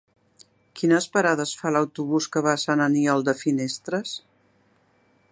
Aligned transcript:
Quines 0.79 1.07
parades 1.17 1.51
fa 1.59 1.73
l'autobús 1.75 2.27
que 2.35 2.43
va 2.47 2.53
a 2.53 2.61
Sant 2.61 2.81
Aniol 2.85 3.25
de 3.27 3.35
Finestres? 3.43 4.15